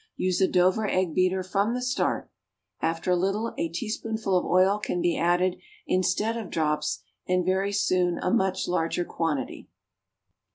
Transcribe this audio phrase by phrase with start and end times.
[0.17, 2.31] Use a Dover egg beater from the start;
[2.81, 7.71] after a little a teaspoonful of oil can be added instead of drops, and, very
[7.71, 9.69] soon, a much larger quantity.